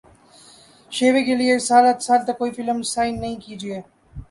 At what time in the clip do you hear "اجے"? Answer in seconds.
3.53-3.79